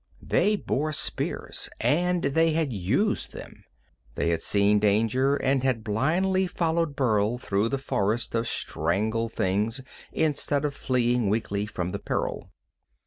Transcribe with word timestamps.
They 0.23 0.55
bore 0.55 0.91
spears, 0.93 1.69
and 1.79 2.23
they 2.23 2.53
had 2.53 2.73
used 2.73 3.33
them. 3.33 3.65
They 4.15 4.29
had 4.29 4.41
seen 4.41 4.79
danger, 4.79 5.35
and 5.35 5.61
had 5.63 5.83
blindly 5.83 6.47
followed 6.47 6.95
Burl 6.95 7.37
through 7.37 7.69
the 7.69 7.77
forest 7.77 8.33
of 8.33 8.47
strangled 8.47 9.33
things 9.33 9.81
instead 10.11 10.65
of 10.65 10.73
fleeing 10.73 11.29
weakly 11.29 11.67
from 11.67 11.91
the 11.91 11.99
peril. 11.99 12.49